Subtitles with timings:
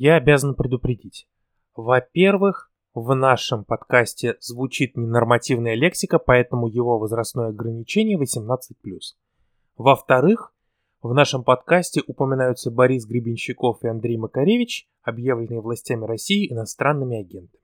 [0.00, 1.28] я обязан предупредить.
[1.76, 8.56] Во-первых, в нашем подкасте звучит ненормативная лексика, поэтому его возрастное ограничение 18+.
[9.76, 10.54] Во-вторых,
[11.02, 17.62] в нашем подкасте упоминаются Борис Гребенщиков и Андрей Макаревич, объявленные властями России иностранными агентами.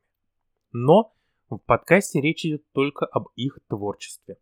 [0.73, 1.15] Но
[1.49, 4.37] в подкасте речь идет только об их творчестве.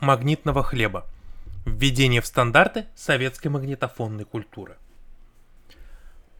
[0.00, 1.06] Магнитного хлеба.
[1.64, 4.76] Введение в стандарты советской магнитофонной культуры.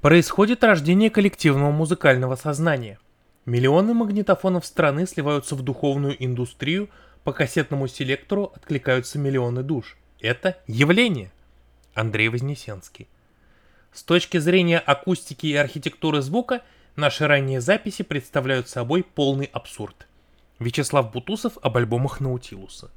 [0.02, 2.98] Происходит рождение коллективного музыкального сознания.
[3.46, 6.90] Миллионы магнитофонов страны сливаются в духовную индустрию,
[7.24, 9.96] по кассетному селектору откликаются миллионы душ.
[10.20, 11.32] Это явление.
[11.94, 13.08] Андрей Вознесенский.
[13.90, 16.62] С точки зрения акустики и архитектуры звука,
[16.94, 20.06] наши ранние записи представляют собой полный абсурд.
[20.58, 22.90] Вячеслав Бутусов об альбомах Наутилуса.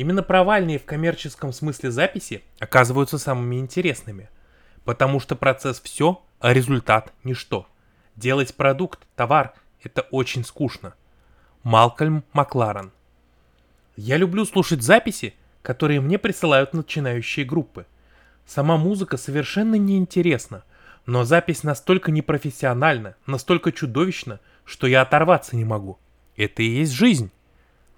[0.00, 4.30] Именно провальные в коммерческом смысле записи оказываются самыми интересными,
[4.86, 7.66] потому что процесс все, а результат ничто.
[8.16, 10.94] Делать продукт, товар– это очень скучно.
[11.64, 12.92] Малкольм Макларен.
[13.94, 17.84] Я люблю слушать записи, которые мне присылают начинающие группы–
[18.46, 20.64] Сама музыка совершенно неинтересна,
[21.04, 25.98] но запись настолько непрофессиональна, настолько чудовищна, что я оторваться не могу.
[26.36, 27.30] Это и есть жизнь.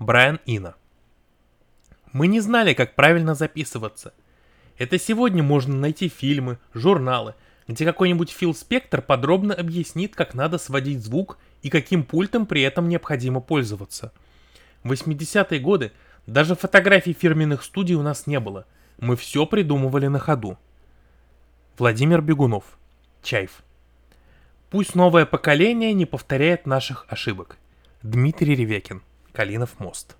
[0.00, 0.74] Брайан Ина.
[2.12, 4.12] Мы не знали, как правильно записываться.
[4.78, 7.34] Это сегодня можно найти фильмы, журналы,
[7.68, 12.88] где какой-нибудь Фил Спектр подробно объяснит, как надо сводить звук и каким пультом при этом
[12.88, 14.12] необходимо пользоваться.
[14.82, 15.92] В 80-е годы
[16.26, 18.66] даже фотографий фирменных студий у нас не было–
[19.02, 20.56] мы все придумывали на ходу.
[21.76, 22.78] Владимир Бегунов.
[23.20, 23.64] Чайф.
[24.70, 27.56] Пусть новое поколение не повторяет наших ошибок.
[28.02, 29.02] Дмитрий Ревекин.
[29.32, 30.16] Калинов мост.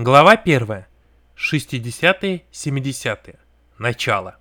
[0.00, 0.84] Глава 1.
[1.36, 3.34] 60-е, 70-е.
[3.78, 4.36] Начало.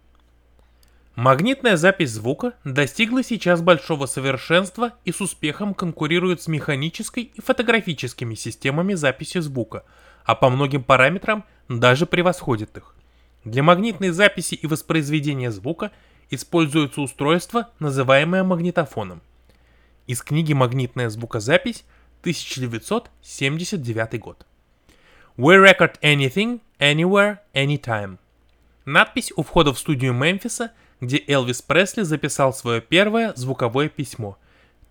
[1.16, 8.36] Магнитная запись звука достигла сейчас большого совершенства и с успехом конкурирует с механической и фотографическими
[8.36, 9.84] системами записи звука,
[10.26, 12.94] а по многим параметрам– даже превосходит их.
[13.44, 15.92] Для магнитной записи и воспроизведения звука
[16.30, 19.24] используется устройство, называемое магнитофоном.
[20.06, 21.84] Из книги «Магнитная звукозапись»
[22.22, 24.47] 1979 год.
[25.38, 28.18] We record anything, anywhere, anytime.
[28.86, 34.40] Надпись у входа в студию Мемфиса, где Элвис Пресли записал свое первое звуковое письмо.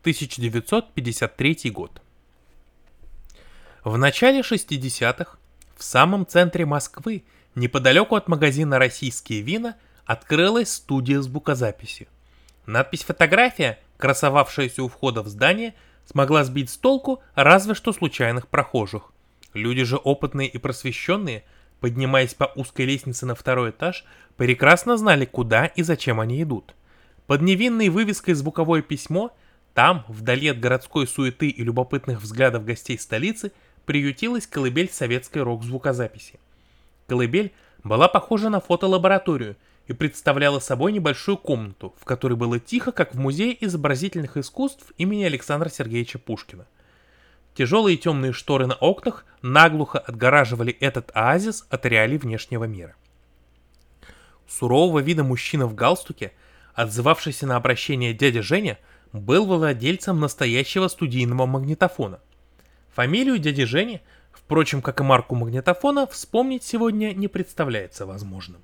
[0.02, 2.00] 1953 год.
[3.82, 5.36] В начале 60-х
[5.76, 7.24] в самом центре Москвы,
[7.56, 9.74] неподалеку от магазина «Российские вина»,
[10.04, 12.06] открылась студия звукозаписи.
[12.66, 15.74] Надпись «Фотография», красовавшаяся у входа в здание,
[16.04, 19.10] смогла сбить с толку разве что случайных прохожих.
[19.56, 21.44] Люди же опытные и просвещенные,
[21.81, 24.05] поднимаясь по узкой лестнице на второй этаж,
[24.37, 26.75] прекрасно знали, куда и зачем они идут.
[27.27, 29.34] Под невинной вывеской «Звуковое письмо»
[29.75, 33.53] там, вдали от городской суеты и любопытных взглядов гостей столицы–
[33.87, 36.38] приютилась колыбель советской рок-звукозаписи.
[37.06, 37.53] Колыбель
[37.83, 39.56] была похожа на фотолабораторию
[39.87, 45.23] и представляла собой небольшую комнату, в которой было тихо, как в музее изобразительных искусств имени
[45.23, 46.67] Александра Сергеевича Пушкина.
[47.56, 52.94] Тяжелые темные шторы на окнах наглухо отгораживали этот оазис от реалий внешнего мира.
[54.47, 56.33] Сурового вида мужчина в галстуке,
[56.75, 58.78] отзывавшийся на обращение дядя Женя,
[59.12, 62.21] был владельцем настоящего студийного магнитофона–
[62.97, 64.00] Фамилию дяди Жени,
[64.33, 68.62] впрочем, как и марку магнитофона, вспомнить сегодня не представляется возможным.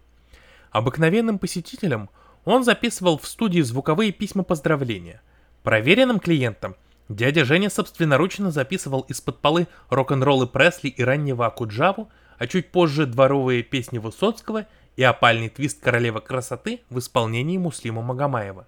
[0.71, 2.09] Обыкновенным посетителям
[2.47, 5.21] он записывал в студии звуковые письма поздравления.
[5.63, 6.77] Проверенным клиентам
[7.17, 13.63] дядя Женя собственноручно записывал из-под полы рок-н-роллы Пресли и раннего Акуджаву, а чуть позже дворовые
[13.63, 18.67] песни Высоцкого и опальный твист королевы красоты в исполнении Муслима Магомаева.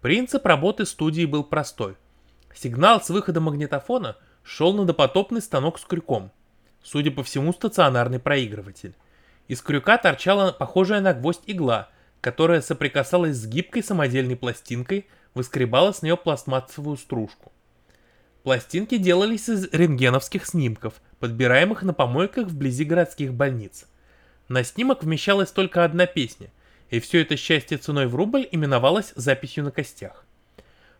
[0.00, 1.96] Принцип работы студии был простой.
[2.54, 6.32] Сигнал с выхода магнитофона– шел на допотопный станок с крюком.
[6.82, 8.94] Судя по всему, стационарный проигрыватель.
[9.48, 11.88] Из крюка торчала похожая на гвоздь игла,
[12.20, 17.52] которая соприкасалась с гибкой самодельной пластинкой, выскребала с нее пластмассовую стружку.
[18.42, 23.86] Пластинки делались из рентгеновских снимков, подбираемых на помойках вблизи городских больниц.
[24.48, 26.50] На снимок вмещалась только одна песня,
[26.88, 30.24] и все это счастье ценой в рубль именовалось записью на костях.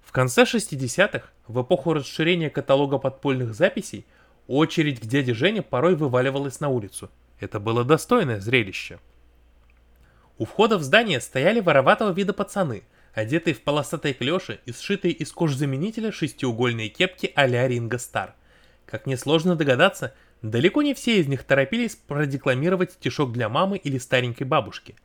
[0.03, 4.07] В конце 60-х, в эпоху расширения каталога подпольных записей,
[4.47, 7.11] очередь к дяде Жене порой вываливалась на улицу.
[7.39, 8.99] Это было достойное зрелище.
[10.37, 12.83] У входа в здание стояли вороватого вида пацаны,
[13.15, 18.35] одетые в полосатые клеши и сшитые из кожзаменителя шестиугольные кепки а-ля Ринго Стар.
[18.87, 24.47] Как несложно догадаться, далеко не все из них торопились продекламировать стишок для мамы или старенькой
[24.47, 24.97] бабушки.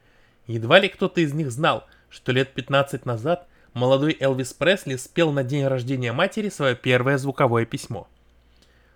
[0.47, 5.43] Едва ли кто-то из них знал, что лет 15 назад молодой Элвис Пресли спел на
[5.43, 8.07] день рождения матери свое первое звуковое письмо.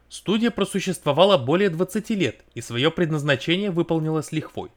[0.09, 4.71] Студия просуществовала более 20 лет и свое предназначение выполнила с лихвой.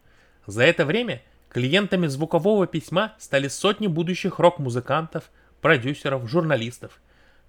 [0.46, 7.00] За это время клиентами звукового письма стали сотни будущих рок-музыкантов, продюсеров, журналистов.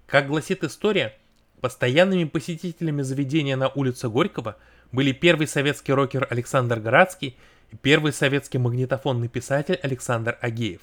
[0.06, 1.14] Как гласит история,
[1.60, 4.56] постоянными посетителями заведения на улице Горького
[4.92, 7.36] были первый советский рокер Александр Градский
[7.72, 10.82] и первый советский магнитофонный писатель Александр Агеев.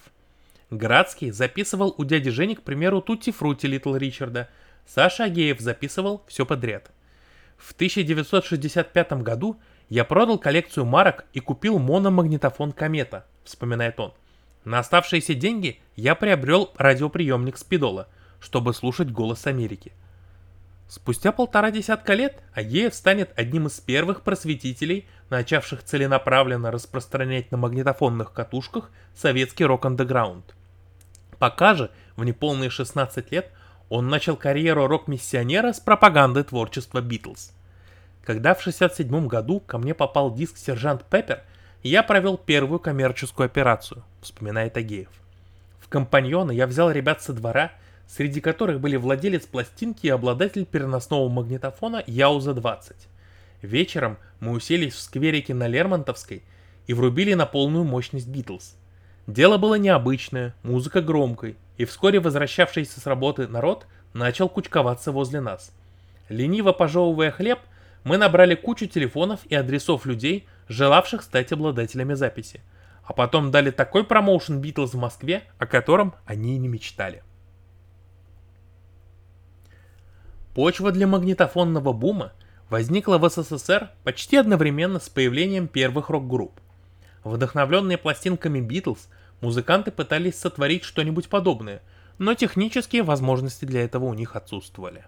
[0.70, 4.48] Градский записывал у дяди Жени, к примеру, Тутти Фрути Литл Ричарда–
[4.86, 6.90] Саша Агеев записывал все подряд.
[7.56, 9.60] В 1965 году
[9.92, 14.14] я продал коллекцию марок и купил мономагнитофон Комета, вспоминает он.
[14.64, 18.08] На оставшиеся деньги я приобрел радиоприемник Спидола,
[18.40, 19.92] чтобы слушать голос Америки.
[20.88, 28.32] Спустя полтора десятка лет Агеев станет одним из первых просветителей, начавших целенаправленно распространять на магнитофонных
[28.32, 30.54] катушках советский рок-андеграунд.
[31.38, 33.52] Пока же, в неполные 16 лет,
[33.90, 37.52] он начал карьеру рок-миссионера с пропаганды творчества Битлз.
[38.24, 41.42] Когда в 67 году ко мне попал диск «Сержант Пеппер»,
[41.82, 45.08] я провел первую коммерческую операцию, вспоминает Агеев.
[45.80, 47.72] В компаньоны я взял ребят со двора,
[48.06, 52.94] среди которых были владелец пластинки и обладатель переносного магнитофона Яуза-20.
[53.62, 56.42] Вечером мы уселись в скверике на Лермонтовской
[56.86, 58.76] и врубили на полную мощность Битлз.
[59.26, 65.72] Дело было необычное, музыка громкой, и вскоре возвращавшийся с работы народ начал кучковаться возле нас.
[66.28, 67.58] Лениво пожевывая хлеб,
[68.04, 72.62] мы набрали кучу телефонов и адресов людей, желавших стать обладателями записи.
[73.04, 77.22] А потом дали такой промоушен Битлз в Москве, о котором они и не мечтали.
[80.54, 82.32] Почва для магнитофонного бума
[82.68, 86.60] возникла в СССР почти одновременно с появлением первых рок-групп.
[87.24, 89.08] Вдохновленные пластинками Битлз,
[89.40, 91.82] музыканты пытались сотворить что-нибудь подобное,
[92.18, 95.04] но технические возможности для этого у них отсутствовали.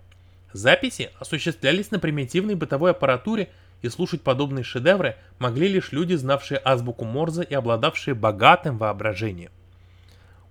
[0.54, 3.50] Записи осуществлялись на примитивной бытовой аппаратуре,
[3.82, 9.50] и слушать подобные шедевры могли лишь люди, знавшие азбуку Морзе и обладавшие богатым воображением.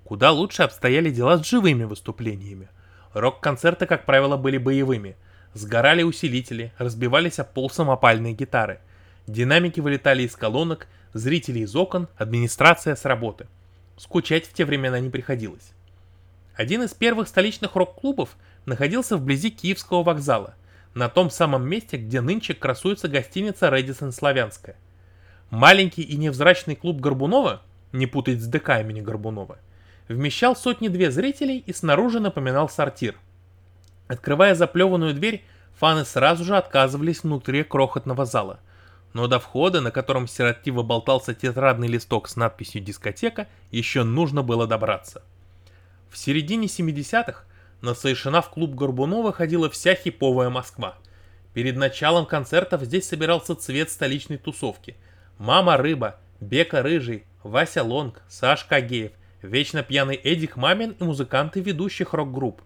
[0.04, 2.68] Куда лучше обстояли дела с живыми выступлениями.
[3.14, 5.16] Рок-концерты, как правило, были боевыми.
[5.54, 8.82] Сгорали усилители, разбивались об пол самопальные гитары.
[9.26, 13.48] Динамики вылетали из колонок, зрители из окон, администрация с работы.
[13.96, 15.72] Скучать в те времена не приходилось.
[16.56, 18.36] Один из первых столичных рок-клубов
[18.66, 20.56] находился вблизи Киевского вокзала,
[20.94, 24.76] на том самом месте, где нынче красуется гостиница Редисон Славянская.
[25.50, 27.62] Маленький и невзрачный клуб Горбунова,
[27.92, 29.58] не путать с ДК имени Горбунова,
[30.08, 33.16] вмещал сотни-две зрителей и снаружи напоминал сортир.
[34.08, 35.44] Открывая заплеванную дверь,
[35.76, 38.60] фаны сразу же отказывались внутри крохотного зала–
[39.14, 44.68] но до входа, на котором сиротливо болтался тетрадный листок с надписью «Дискотека», еще нужно было
[44.68, 45.22] добраться.
[46.10, 47.44] В середине 70-х
[47.84, 50.98] на Сайшина в клуб Горбунова ходила вся хиповая Москва.
[51.54, 54.96] Перед началом концертов здесь собирался цвет столичной тусовки.
[55.38, 59.12] Мама Рыба, Бека Рыжий, Вася Лонг, Сашка Агеев,
[59.44, 62.64] вечно пьяный Эдик Мамин и музыканты ведущих рок-групп.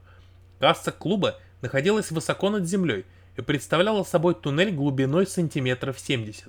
[0.59, 3.05] Касса клуба находилась высоко над землей–
[3.37, 6.47] и представляла собой туннель глубиной сантиметров 70.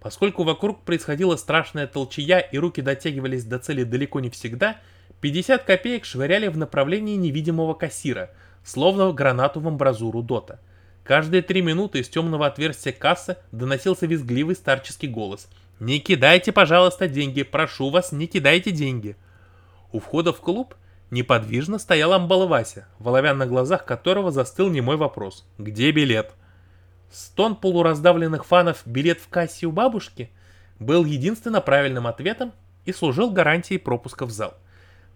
[0.00, 4.76] Поскольку вокруг происходила страшная толчая и руки дотягивались до цели далеко не всегда,
[5.20, 8.30] 50 копеек швыряли в направлении невидимого кассира,
[8.64, 10.60] словно гранату в амбразуру дота.
[11.04, 15.48] Каждые три минуты из темного отверстия кассы доносился визгливый старческий голос.
[15.80, 19.16] «Не кидайте, пожалуйста, деньги, прошу вас, не кидайте деньги».
[19.90, 20.74] У входа в клуб–
[21.10, 26.34] Неподвижно стоял Амбалвася, в оловянных глазах которого застыл немой вопрос «Где билет?».
[27.10, 30.30] Стон полураздавленных фанов «Билет в кассе у бабушки»
[30.78, 32.52] был единственно правильным ответом
[32.84, 34.54] и служил гарантией пропуска в зал.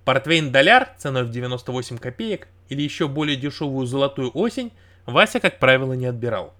[0.04, 4.72] Портвейн-доляр ценой в 98 копеек или еще более дешевую золотую осень
[5.06, 6.54] Вася, как правило, не отбирал.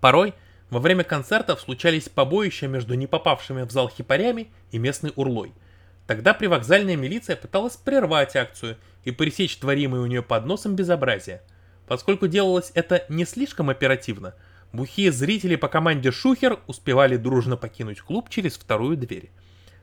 [0.00, 0.34] Порой
[0.70, 5.52] во время концертов случались побоища между не попавшими в зал хипарями и местной урлой–
[6.06, 11.42] Тогда привокзальная милиция пыталась прервать акцию и пресечь творимое у нее под носом безобразие.
[11.86, 14.34] Поскольку делалось это не слишком оперативно,
[14.72, 19.30] бухие зрители по команде Шухер успевали дружно покинуть клуб через вторую дверь.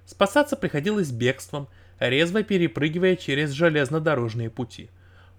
[0.05, 1.67] Спасаться приходилось бегством,
[2.00, 4.89] резво перепрыгивая через железнодорожные пути.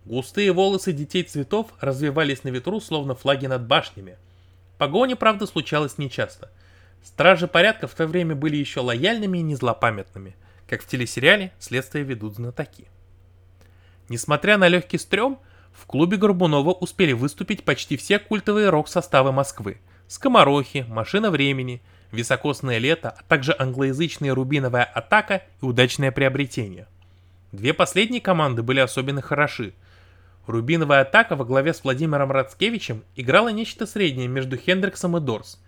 [0.04, 4.16] Густые волосы детей цветов развивались на ветру, словно флаги над башнями.
[4.78, 6.50] Погоня, правда, случалась нечасто.
[7.02, 10.36] Стражи порядка в то время были еще лояльными и незлопамятными,
[10.68, 12.88] как в телесериале «Следствие ведут знатоки».
[14.08, 15.38] Несмотря на легкий стрём,
[15.72, 19.80] в клубе Горбунова успели выступить почти все культовые рок-составы Москвы.
[20.08, 21.80] Скоморохи, Машина времени,
[22.12, 26.86] Високосное лето, а также англоязычные Рубиновая атака и Удачное приобретение.
[27.52, 29.74] Две последние команды были особенно хороши.
[30.46, 35.60] Рубиновая атака во главе с Владимиром Рацкевичем играла нечто среднее между Хендриксом и Дорс.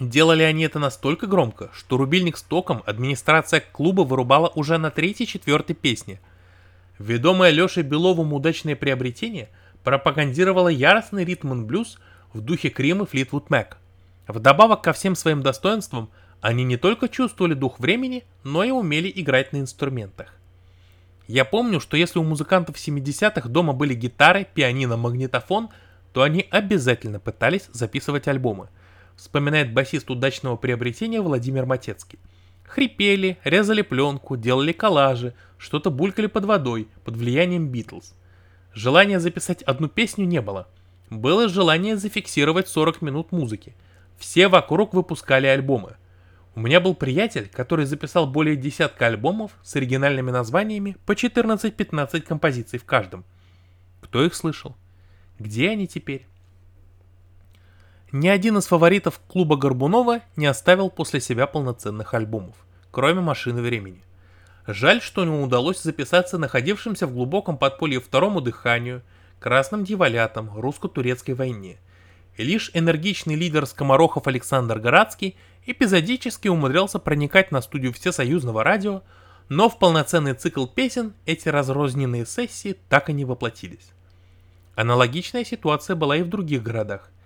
[0.00, 5.76] Делали они это настолько громко, что рубильник с током администрация клуба вырубала уже на третьей-четвертой
[5.76, 6.20] песне–
[7.02, 9.48] Ведомое Лешей Беловым удачное приобретение
[9.82, 11.98] пропагандировало яростный ритм блюз
[12.32, 13.78] в духе Крим Флитвуд Мэк.
[14.26, 16.10] Вдобавок ко всем своим достоинствам,
[16.40, 20.34] они не только чувствовали дух времени, но и умели играть на инструментах.
[21.28, 25.70] Я помню, что если у музыкантов 70-х дома были гитары, пианино, магнитофон,
[26.12, 28.68] то они обязательно пытались записывать альбомы,
[29.16, 32.18] вспоминает басист удачного приобретения Владимир Матецкий.
[32.64, 38.14] Хрипели, резали пленку, делали коллажи, что-то булькали под водой, под влиянием Битлз.
[38.74, 40.66] Желания записать одну песню не было.
[41.10, 43.74] Было желание зафиксировать 40 минут музыки.
[44.22, 45.96] Все вокруг выпускали альбомы.
[46.54, 52.78] У меня был приятель, который записал более десятка альбомов с оригинальными названиями по 14-15 композиций
[52.78, 53.24] в каждом.
[54.00, 54.76] Кто их слышал?
[55.40, 56.24] Где они теперь?
[58.12, 62.54] Ни один из фаворитов клуба Горбунова не оставил после себя полноценных альбомов,
[62.92, 64.04] кроме «Машины времени».
[64.68, 69.02] Жаль, что не удалось записаться находившимся в глубоком подполье второму дыханию,
[69.40, 71.78] красным дьяволятам, русско-турецкой войне.
[72.36, 75.36] И лишь энергичный лидер скоморохов Александр Горацкий
[75.66, 79.02] эпизодически умудрялся проникать на студию Всесоюзного радио,
[79.48, 83.90] но в полноценный цикл песен эти разрозненные сессии так и не воплотились.
[84.74, 87.10] Аналогичная ситуация была и в других городах–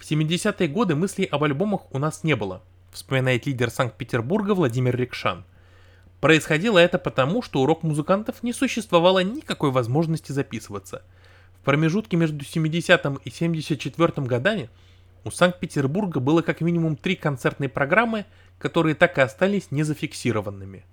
[0.00, 5.44] в 70-е годы мыслей об альбомах у нас не было, вспоминает лидер Санкт-Петербурга Владимир Рикшан.
[6.22, 11.02] Происходило это потому, что у рок-музыкантов не существовало никакой возможности записываться.
[11.60, 14.70] В промежутке между 70-м и 74-м годами
[15.24, 18.24] у Санкт-Петербурга было как минимум три концертные программы,
[18.58, 20.84] которые так и остались незафиксированными.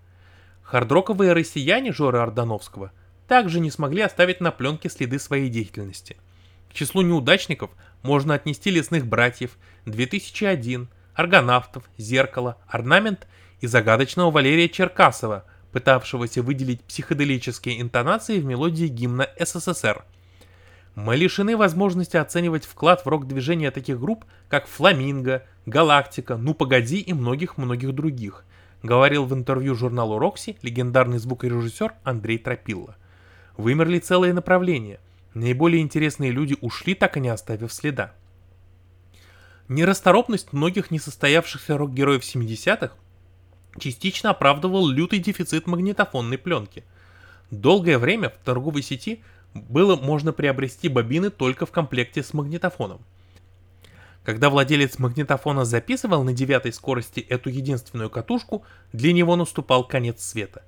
[0.64, 2.92] Хардроковые россияне Жоры Ордановского
[3.28, 6.18] также не смогли оставить на пленке следы своей деятельности.
[6.70, 7.72] К числу неудачников–
[8.02, 13.28] можно отнести лесных братьев, 2001, аргонавтов, зеркало, орнамент
[13.60, 20.06] и загадочного Валерия Черкасова, пытавшегося выделить психоделические интонации в мелодии гимна СССР.
[20.98, 27.14] Мы лишены возможности оценивать вклад в рок-движение таких групп, как Фламинго, Галактика, Ну Погоди и
[27.14, 28.44] многих-многих других,
[28.82, 32.96] говорил в интервью журналу Рокси легендарный звукорежиссер Андрей Тропилла.
[33.58, 35.00] Вымерли целые направления,
[35.36, 38.14] Наиболее интересные люди ушли, так и не оставив следа.
[39.68, 42.96] Нерасторопность многих несостоявшихся рок-героев 70-х
[43.78, 46.84] частично оправдывал лютый дефицит магнитофонной пленки.
[47.52, 49.22] Долгое время в торговой сети
[49.54, 53.02] было можно приобрести бобины только в комплекте с магнитофоном.
[54.24, 60.64] Когда владелец магнитофона записывал на девятой скорости эту единственную катушку, для него наступал конец света.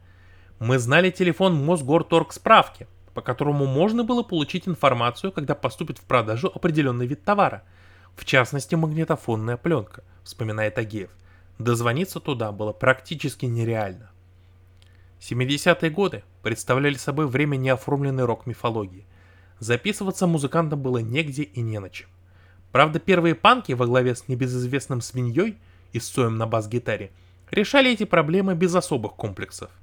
[0.60, 2.88] Мы знали телефон Мосгорторг справки–
[3.20, 7.64] по которому можно было получить информацию, когда поступит в продажу определенный вид товара,
[8.16, 11.10] в частности магнитофонная пленка, вспоминает Агеев.
[11.58, 14.12] Дозвониться туда было практически нереально.
[15.20, 19.06] 70-е годы представляли собой время неоформленной рок-мифологии.
[19.60, 22.10] Записываться музыкантам было негде и не на чем.
[22.72, 25.58] Правда, первые панки во главе с небезызвестным свиньей
[25.92, 27.12] и соем на бас-гитаре
[27.52, 29.72] решали эти проблемы без особых комплексов–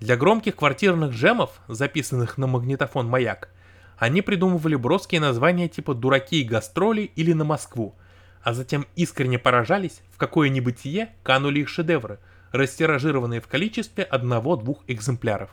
[0.00, 3.50] для громких квартирных джемов, записанных на магнитофон «Маяк»,
[3.98, 7.94] они придумывали броские названия типа «Дураки и гастроли» или «На Москву»,
[8.42, 12.18] а затем искренне поражались, в какое небытие канули их шедевры,
[12.52, 15.50] растиражированные в количестве одного-двух экземпляров.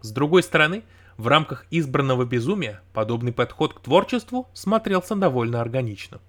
[0.00, 0.84] С другой стороны,
[1.16, 6.20] в рамках избранного безумия подобный подход к творчеству смотрелся довольно органично.